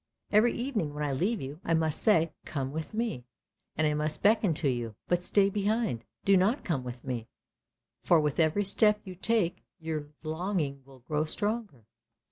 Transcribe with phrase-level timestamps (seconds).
[0.31, 3.23] Every evening when I leave you I must say' Come with me,'
[3.77, 6.05] and I must beckon to you, but stay behind.
[6.25, 7.27] Do not come with me,
[8.01, 11.85] for with every step you take your longing will grow stronger.